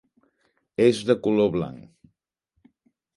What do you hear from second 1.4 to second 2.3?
blanc.